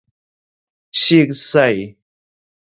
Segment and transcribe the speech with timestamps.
[0.91, 1.95] 熟似